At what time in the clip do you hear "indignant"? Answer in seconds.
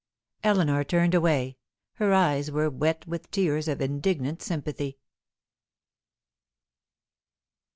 3.81-4.41